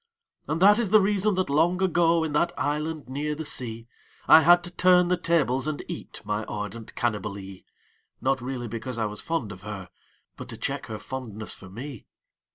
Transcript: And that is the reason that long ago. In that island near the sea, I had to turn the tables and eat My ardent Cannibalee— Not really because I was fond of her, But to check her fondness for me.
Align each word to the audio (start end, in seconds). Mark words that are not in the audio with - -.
And 0.47 0.59
that 0.63 0.79
is 0.79 0.89
the 0.89 0.99
reason 0.99 1.35
that 1.35 1.47
long 1.47 1.79
ago. 1.79 2.23
In 2.23 2.31
that 2.33 2.53
island 2.57 3.07
near 3.07 3.35
the 3.35 3.45
sea, 3.45 3.87
I 4.27 4.41
had 4.41 4.63
to 4.63 4.71
turn 4.71 5.09
the 5.09 5.15
tables 5.15 5.67
and 5.67 5.83
eat 5.87 6.21
My 6.25 6.43
ardent 6.45 6.95
Cannibalee— 6.95 7.65
Not 8.19 8.41
really 8.41 8.67
because 8.67 8.97
I 8.97 9.05
was 9.05 9.21
fond 9.21 9.51
of 9.51 9.61
her, 9.61 9.91
But 10.37 10.49
to 10.49 10.57
check 10.57 10.87
her 10.87 10.97
fondness 10.97 11.53
for 11.53 11.69
me. 11.69 12.07